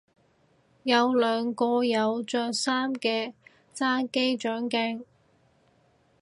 [0.81, 3.35] 有兩個有着衫嘅
[3.71, 5.03] 揸機掌鏡